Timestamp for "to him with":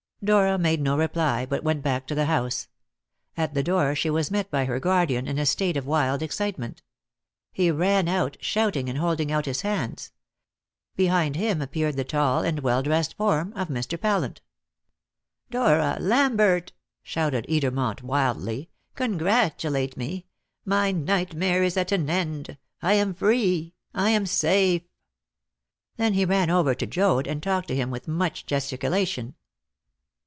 27.69-28.07